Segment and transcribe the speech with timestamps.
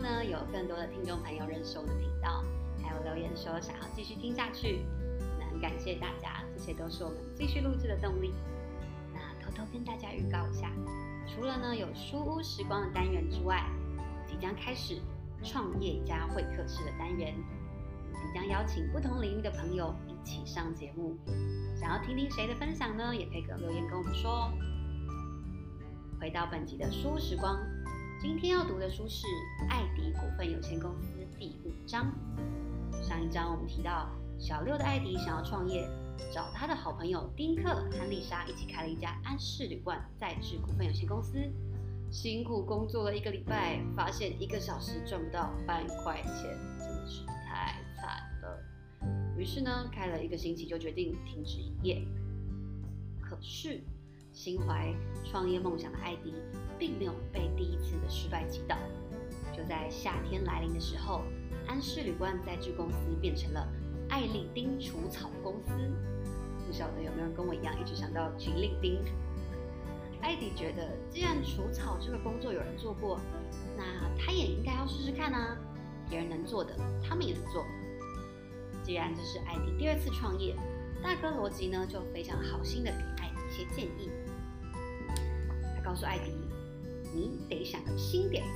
[0.00, 2.44] 呢，有更多的听众朋友认识我的频道，
[2.82, 4.84] 还有留言说想要继续听下去，
[5.38, 8.32] 那很感谢大家，这些都是我们继续录制的动力。
[9.12, 10.70] 那偷偷跟大家预告一下，
[11.26, 13.64] 除了呢有书屋时光的单元之外，
[14.26, 15.00] 即将开始
[15.42, 17.34] 创业家会客室的单元，
[18.12, 21.16] 即将邀请不同领域的朋友一起上节目。
[21.76, 23.14] 想要听听谁的分享呢？
[23.14, 24.52] 也可以留言跟我们说哦。
[26.20, 27.56] 回到本集的书屋时光。
[28.20, 29.28] 今天要读的书是
[29.70, 31.06] 《艾迪股份有限公司》
[31.38, 32.12] 第五章。
[33.00, 35.88] 上一章我们提到，小六的艾迪想要创业，
[36.34, 41.38] 找他的好朋友丁克和丽莎一起开了一家安室旅馆再制股份有限公司。
[42.10, 48.60] 辛苦工作了一个礼拜，发现一个小时赚不到半块钱，真的是太惨了。
[49.36, 52.04] 于是呢，开了一个星期就决定停止营业。
[53.20, 53.80] 可是，
[54.38, 54.94] 心怀
[55.24, 56.32] 创业梦想的艾迪，
[56.78, 58.78] 并没有被第一次的失败击倒。
[59.52, 61.22] 就在夏天来临的时候，
[61.66, 63.68] 安室旅馆再制公司变成了
[64.08, 65.72] 艾丽丁除草公司。
[66.64, 69.02] 不晓得有没有人跟我一样，一直想到吉利丁？
[70.20, 73.18] 艾迪觉得，既然除草这个工作有人做过，
[73.76, 73.82] 那
[74.16, 75.58] 他也应该要试试看啊！
[76.08, 77.66] 别人能做的，他们也能做。
[78.84, 80.54] 既然这是艾迪第二次创业，
[81.02, 84.08] 大哥罗吉呢就非常好心的给艾迪一些建议。
[85.88, 86.34] 告诉艾迪。
[87.14, 88.50] 你得想个新点子，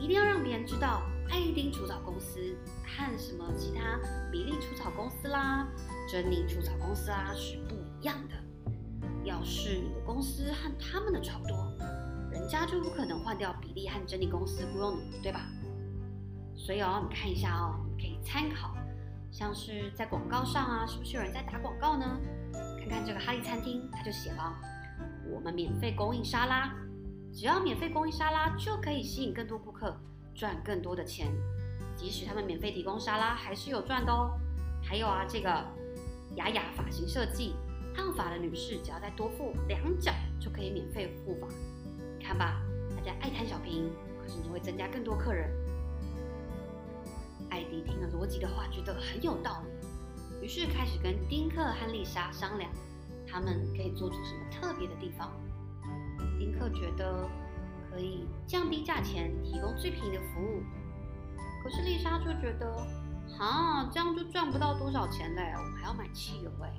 [0.00, 2.40] 一定要让别人知道艾丽丁除草公司
[2.84, 4.00] 和什么其他
[4.32, 5.68] 比利除草公司啦、
[6.10, 8.34] 珍妮除草公司啦是不一样的。
[9.22, 11.72] 要是你的公司和他们的差不多，
[12.32, 15.46] 人家就不可能换掉比利和珍妮公司雇佣你，对吧？
[16.56, 18.74] 所以哦，你看一下哦，你可以参考，
[19.30, 22.18] 像是在广告上啊，是不是有人在打广告呢？
[22.80, 24.52] 看看这个哈利餐厅，他就写了：
[25.32, 26.74] 我们免费供应沙拉。
[27.32, 29.96] 只要免费供应沙拉，就可以吸引更多顾客，
[30.34, 31.32] 赚更多的钱。
[31.96, 34.38] 即使他们免费提供沙拉，还是有赚的哦。
[34.82, 35.48] 还有啊，这个
[36.36, 37.54] 雅雅发型设计，
[37.94, 41.48] 烫发的女士只要再多付两角，就可以免费护发。
[42.20, 42.62] 看吧，
[42.96, 43.90] 大家爱贪小便宜，
[44.22, 45.50] 可是你会增加更多客人。
[47.50, 52.70] 艾迪听了罗吉的话，觉得很有道理，于是开始跟丁克和丽莎商量，
[53.34, 55.32] 他们可以做出什么特别的地方。
[56.38, 57.28] 丁克觉得
[57.90, 60.62] 可以降低价钱，提供最便宜的服务。
[61.60, 62.72] 可是丽莎就觉得，
[63.36, 66.72] 哈，这样就赚不到多少钱嘞，我们还要买汽油哎。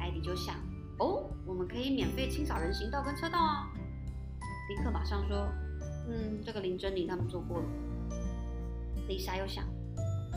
[0.00, 0.54] 艾迪就想，
[0.98, 3.70] 哦，我们可以免费清扫人行道跟车道啊。
[4.66, 5.46] 丁克马上说，
[6.08, 7.66] 嗯，这个林珍妮他们做过了。
[9.06, 9.66] 丽莎又想，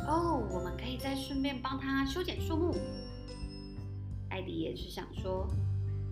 [0.06, 2.76] 哦，我们可以再顺便帮他修剪树木。
[4.32, 5.48] 艾迪也是想说。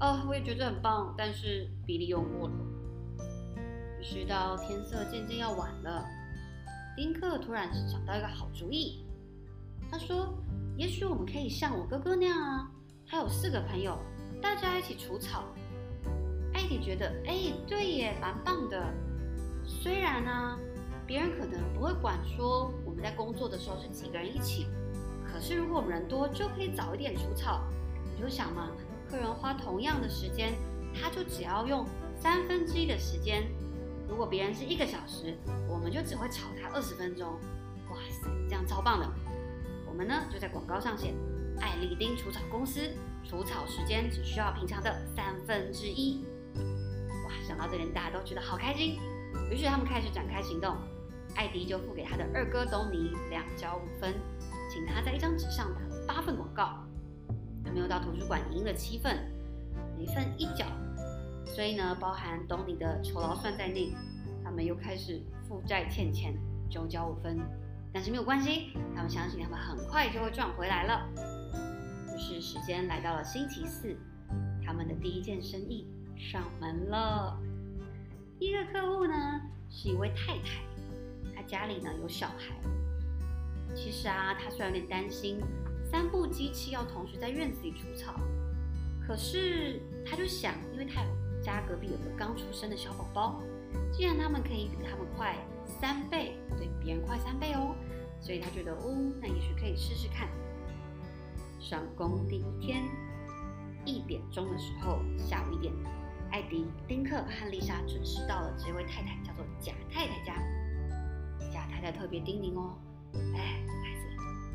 [0.01, 2.53] 哦，我也觉得很棒，但是比利用过了。
[3.99, 6.05] 于是到天色渐渐要晚了，
[6.95, 9.03] 丁克突然想到一个好主意。
[9.91, 10.33] 他说
[10.79, 12.71] ：“也许我们可以像我哥哥那样啊，
[13.05, 13.99] 他有四个朋友，
[14.41, 15.43] 大家一起除草。”
[16.55, 18.81] 艾迪觉得，哎，对耶，蛮棒的。
[19.65, 20.59] 虽然呢、啊，
[21.05, 24.65] 别人可能不会管说我们在工作的时候是几个人一起，
[25.25, 27.67] 可是如果我们人多，就可以早一点除草。
[28.19, 28.71] 你就想嘛。
[29.09, 30.53] 客人花同样的时间，
[30.93, 31.85] 他就只要用
[32.19, 33.49] 三分之一的时间。
[34.09, 35.37] 如果别人是一个小时，
[35.69, 37.31] 我们就只会吵他二十分钟。
[37.89, 39.09] 哇塞，这样超棒的！
[39.87, 41.13] 我们呢就在广告上写：
[41.61, 42.81] 艾丽丁除草公司
[43.23, 46.25] 除草时间只需要平常的三分之一。
[47.25, 48.99] 哇，想到这里大家都觉得好开心。
[49.49, 50.75] 于是他们开始展开行动。
[51.35, 54.13] 艾迪就付给他的二哥东尼两角五分，
[54.69, 55.71] 请他在一张纸上
[56.07, 56.83] 打八份广告。
[57.69, 59.15] 还没有到图书馆赢了七份，
[59.95, 60.65] 每份一角，
[61.45, 63.93] 所以呢，包含东尼的酬劳算在内，
[64.43, 66.33] 他们又开始负债欠钱，
[66.67, 67.37] 九角五分。
[67.93, 71.07] 但是没有关系，他们相信他们很快就会赚回来了。
[72.15, 73.95] 于是时间来到了星期四，
[74.65, 75.85] 他们的第一件生意
[76.17, 77.39] 上门了。
[78.39, 79.13] 第一个客户呢
[79.69, 82.55] 是一位太太，她家里呢有小孩。
[83.75, 85.39] 其实啊，她虽然有点担心。
[85.89, 88.13] 三部机器要同时在院子里除草，
[89.07, 93.41] 可是他就想，因为他有家隔壁有个刚出生的小宝宝，
[93.91, 97.75] 既然他们可以比他们快三倍，对，别人快三倍哦，
[98.21, 100.29] 所以他觉得哦，那也许可以试试看。
[101.59, 102.83] 上工第一天，
[103.83, 105.73] 一点钟的时候，下午一点，
[106.29, 110.35] 艾迪、丁克和丽莎准时到了这位太太叫做贾太太家。
[111.51, 112.77] 贾太太特别叮咛哦，
[113.35, 113.65] 哎。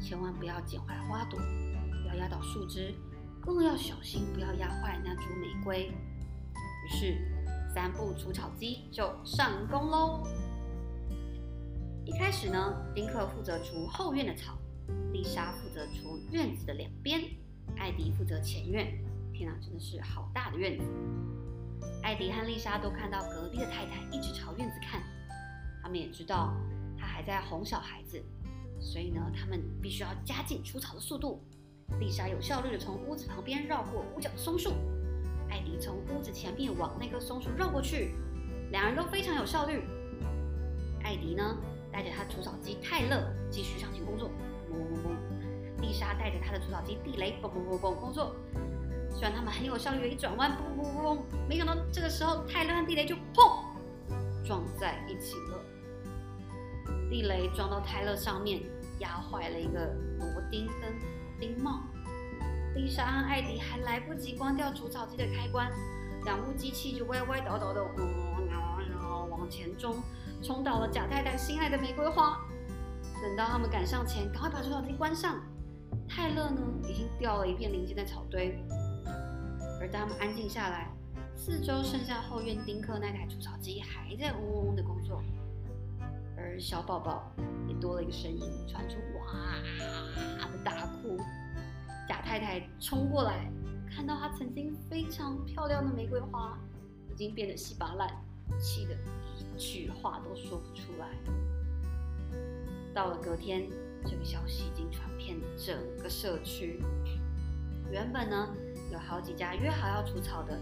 [0.04, 1.40] 千万不要剪坏花朵，
[2.02, 2.94] 不要压倒树枝，
[3.40, 5.86] 更要小心不要压坏那株玫瑰。
[5.86, 7.16] 于是，
[7.72, 10.22] 三部除草机就上工喽。
[12.04, 14.58] 一开始呢，丁克负责除后院的草，
[15.10, 17.22] 丽莎负责除院子的两边，
[17.78, 18.92] 艾迪负责前院。
[19.32, 20.84] 天啊，真的是好大的院子！
[22.02, 25.02] 艾迪和丽莎都看到隔壁的太太一直朝院子看，
[25.82, 26.54] 他们也知道
[26.96, 28.22] 她还在哄小孩子，
[28.84, 31.42] 所以呢，他们必须要加紧除草的速度。
[31.98, 34.74] 丽莎有效率地从屋子旁边绕过五角的松树，
[35.48, 38.14] 艾迪从屋子前面往那棵松树绕过去，
[38.70, 39.82] 两人都非常有效率。
[41.02, 41.56] 艾迪呢，
[41.90, 44.30] 带着他除草机泰勒继续上前工作，
[44.70, 48.36] 嘣嘣嘣；丽莎带着他的除草机地雷，嘣嘣嘣嘣工作。
[49.10, 53.64] 虽然他们很有效率的一转弯，嘣嘣嘣嘣，没想到这个时候泰勒和地雷就砰
[54.44, 55.63] 撞在一起了。
[57.14, 58.60] 地雷撞到泰勒上面，
[58.98, 59.86] 压坏了一个
[60.18, 60.92] 螺钉跟
[61.38, 61.84] 钉帽。
[62.74, 65.70] 丽莎和艾迪还来不及关掉除草机的开关，
[66.24, 68.48] 两部机器就歪歪倒倒的，嗯，
[68.90, 69.94] 然后往前冲，
[70.42, 72.40] 冲倒了贾太太心爱的玫瑰花。
[73.22, 75.40] 等到他们赶上前，赶快把除草机关上。
[76.08, 78.58] 泰勒呢，已经掉了一片零件在草堆。
[79.80, 80.90] 而当他们安静下来，
[81.36, 85.22] 四周剩下后院丁克那台除草机还在嗡嗡嗡的工作，
[86.44, 87.32] 而小宝宝
[87.66, 91.18] 也多了一个声音传出哇的大哭。
[92.06, 93.50] 贾太太冲过来，
[93.90, 96.58] 看到她曾经非常漂亮的玫瑰花
[97.10, 98.08] 已经变得稀巴烂，
[98.60, 101.08] 气得一句话都说不出来。
[102.92, 103.66] 到了隔天，
[104.04, 106.80] 这个消息已经传遍整个社区。
[107.90, 108.54] 原本呢，
[108.92, 110.58] 有好几家约好要除草的，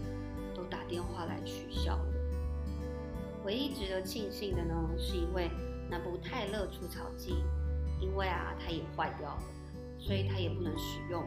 [0.55, 2.05] 都打电话来取消了。
[3.43, 5.51] 唯一值得庆幸的呢，是因为
[5.89, 7.43] 那部泰勒除草机，
[7.99, 9.43] 因为啊，它也坏掉了，
[9.99, 11.23] 所以它也不能使用。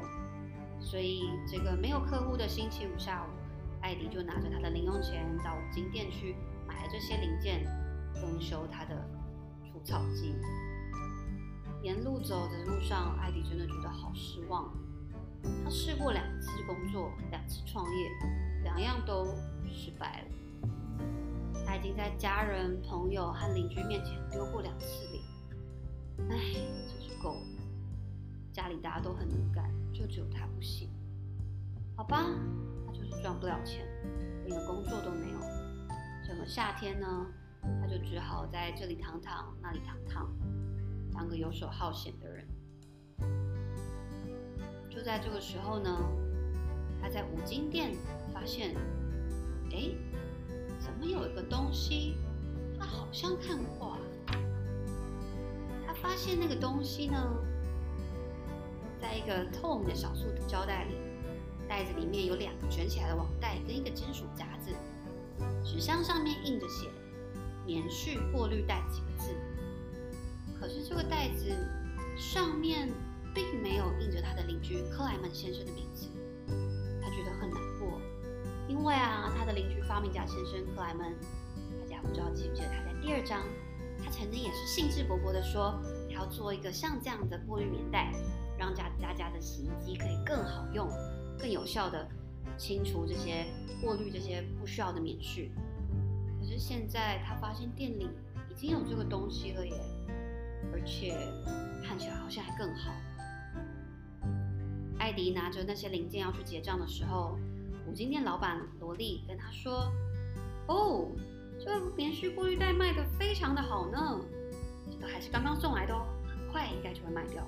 [0.81, 3.29] 所以这个没有客户的星期五下午，
[3.81, 6.37] 艾迪就拿着他的零用钱到五金店去
[6.67, 7.64] 买了这些零件，
[8.14, 8.94] 更修他的
[9.64, 10.35] 除草机。
[11.82, 14.73] 沿路走的路上，艾迪真的觉得好失望。
[15.64, 18.11] 他试过两次工作，两次创业，
[18.64, 19.26] 两样都
[19.70, 20.69] 失败了。
[21.67, 25.23] 他已经在家人、朋友和邻居面前丢过两次脸。
[26.31, 26.55] 唉，
[26.89, 27.47] 真是够了。
[28.53, 30.89] 家里大家都很能干，就只有他不行。
[31.97, 32.25] 好吧，
[32.87, 33.85] 他就是赚不了钱，
[34.47, 35.39] 连个工作都没有。
[36.27, 37.27] 整个夏天呢，
[37.81, 40.33] 他就只好在这里躺躺，那里躺躺，
[41.13, 42.47] 当个游手好闲的人。
[44.89, 45.99] 就在这个时候呢，
[47.03, 47.93] 他在五金店
[48.33, 48.75] 发现，
[49.71, 49.91] 哎，
[50.87, 52.17] 怎么有一个东西，
[52.79, 53.99] 他好像看过啊。
[55.85, 57.19] 他发现那个东西呢，
[59.00, 60.94] 在一个透明的小塑胶袋里，
[61.69, 64.71] 袋子里面有两个卷起来的网袋跟一个金属夹子，
[65.65, 66.89] 纸箱上面印着写
[67.67, 69.35] “棉絮过滤袋”几个字，
[70.61, 71.53] 可是这个袋子
[72.17, 72.89] 上面。
[73.37, 76.09] 并没有印着他的邻居克莱门先生的名字，
[78.87, 81.12] 为啊，他的邻居发明家先生克莱门，
[81.81, 83.43] 大家不知道记不记得他在第二章，
[83.99, 85.75] 他曾经也是兴致勃勃的说，
[86.09, 88.12] 他要做一个像这样的过滤棉袋，
[88.56, 90.89] 让家大家的洗衣机可以更好用、
[91.37, 92.06] 更有效地
[92.56, 93.46] 清除这些
[93.82, 95.51] 过滤这些不需要的棉絮。
[96.39, 98.08] 可是现在他发现店里
[98.49, 99.75] 已经有这个东西了耶，
[100.72, 101.19] 而且
[101.82, 102.93] 看起来好像还更好。
[105.01, 107.37] 艾迪拿着那些零件要去结账的时候，
[107.86, 109.93] 五金店老板罗莉跟他说
[110.66, 111.08] ：“哦，
[111.58, 114.20] 这个棉絮过滤袋卖的非常的好呢，
[114.90, 117.46] 这个还是刚刚送来的哦，很快应该就会卖掉。”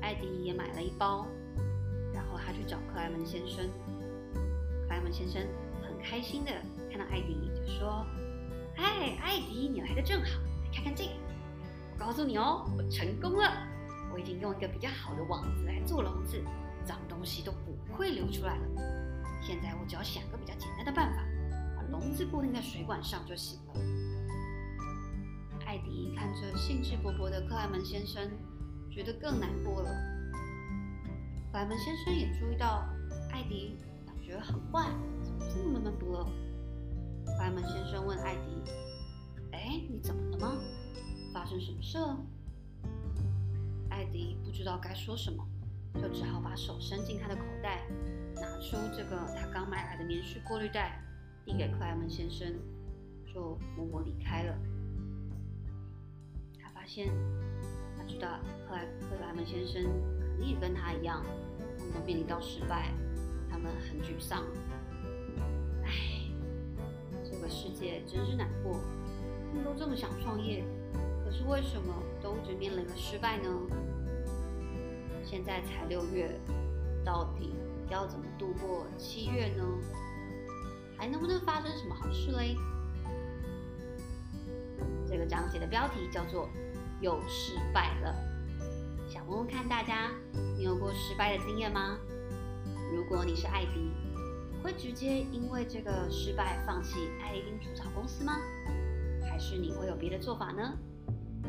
[0.00, 1.26] 艾迪也买了一包，
[2.12, 3.66] 然后他去找克莱门先生。
[4.86, 5.42] 克莱门先生
[5.82, 6.52] 很开心的
[6.90, 8.06] 看到艾迪，就说
[8.76, 11.10] ：“嗨，艾迪，你来的正好，来看看这个。
[11.92, 13.68] 我告诉你哦，我成功了。”
[14.12, 16.40] 我已经用一个比较好的网子来做笼子，
[16.84, 18.66] 脏东西都不会流出来了。
[19.42, 21.22] 现在我只要想个比较简单的办法，
[21.76, 23.74] 把笼子固定在水管上就行了。
[25.66, 28.30] 艾迪看着兴致勃勃的克莱门先生，
[28.90, 29.90] 觉得更难过了。
[31.52, 32.84] 克莱门先生也注意到
[33.30, 34.90] 艾迪感觉很坏，
[35.22, 36.24] 怎么这么闷闷不乐？
[37.26, 38.62] 克莱门先生问艾迪
[39.52, 40.56] ：“哎，你怎么了吗？
[41.32, 42.18] 发生什么事了？”
[43.90, 45.46] 艾迪不知道该说什么，
[45.94, 47.82] 就只好把手伸进他的口袋，
[48.36, 51.02] 拿出这个他刚买来的棉絮过滤袋，
[51.44, 52.54] 递给克莱门先生，
[53.26, 54.56] 就默默离开了。
[56.62, 57.08] 他发现，
[57.98, 59.82] 他知道克莱克莱门先生
[60.20, 61.24] 肯定也跟他一样，
[61.76, 62.94] 他们都面临到失败，
[63.50, 64.44] 他们很沮丧。
[65.82, 65.90] 唉，
[67.24, 68.78] 这个世界真是难过，
[69.48, 70.64] 他们都这么想创业，
[71.24, 71.92] 可是为什么
[72.22, 73.50] 都一直面临了失败呢？
[75.24, 76.30] 现在才六月，
[77.04, 77.54] 到底
[77.90, 79.64] 要怎么度过七月呢？
[80.96, 82.56] 还能不能发生什么好事嘞？
[85.08, 86.48] 这个章节的标题叫做
[87.00, 88.14] “又失败了”。
[89.08, 90.10] 想问问看大家，
[90.56, 91.98] 你有过失败的经验吗？
[92.94, 93.92] 如果你是艾迪，
[94.62, 98.36] 会直接因为这个失败放弃艾丁除草公司吗？
[99.22, 100.76] 还是你会有别的做法呢？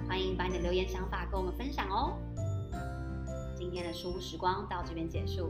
[0.07, 2.17] 欢迎把你的留言想法跟我们分享哦。
[3.65, 5.49] 今天的书屋时光到这边结束。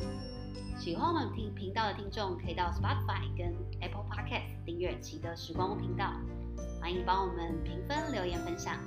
[0.78, 6.14] 喜欢我们听频道的听众，可以到 Spotify 跟 Apple Podcast 订阅奇德时光屋频道。
[6.80, 8.80] 欢迎帮我们评分、留言、分享，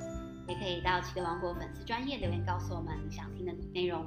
[0.48, 4.06] 也可以到奇德王国粉丝专页留言告诉我们你想听的内容。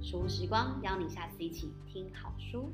[0.00, 2.72] 书屋时光邀你下次一起听好书。